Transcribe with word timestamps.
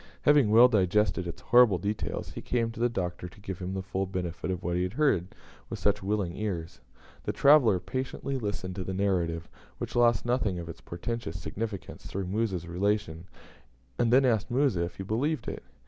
Having 0.23 0.49
well 0.49 0.67
digested 0.67 1.27
its 1.27 1.41
horrible 1.41 1.77
details, 1.77 2.31
he 2.31 2.41
came 2.41 2.71
to 2.71 2.79
the 2.79 2.89
Doctor 2.89 3.29
to 3.29 3.39
give 3.39 3.59
him 3.59 3.75
the 3.75 3.83
full 3.83 4.07
benefit 4.07 4.49
of 4.49 4.63
what 4.63 4.75
he 4.75 4.81
had 4.81 4.93
heard 4.93 5.27
with 5.69 5.77
such 5.77 6.01
willing 6.01 6.35
ears. 6.35 6.81
The 7.25 7.31
traveller 7.31 7.79
patiently 7.79 8.35
listened 8.39 8.73
to 8.77 8.83
the 8.83 8.95
narrative, 8.95 9.47
which 9.77 9.95
lost 9.95 10.25
nothing 10.25 10.57
of 10.57 10.67
its 10.67 10.81
portentous 10.81 11.39
significance 11.39 12.07
through 12.07 12.25
Musa's 12.25 12.67
relation, 12.67 13.25
and 13.99 14.11
then 14.11 14.25
asked 14.25 14.49
Musa 14.49 14.85
if 14.85 14.95
he 14.95 15.03
believed 15.03 15.47
it. 15.47 15.61